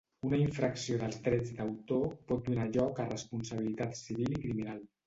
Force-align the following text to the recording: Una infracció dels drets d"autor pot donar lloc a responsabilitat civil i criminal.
Una 0.27 0.37
infracció 0.43 0.97
dels 1.01 1.19
drets 1.27 1.53
d"autor 1.59 2.09
pot 2.33 2.45
donar 2.49 2.67
lloc 2.73 3.05
a 3.05 3.09
responsabilitat 3.13 3.99
civil 4.07 4.37
i 4.37 4.43
criminal. 4.47 4.87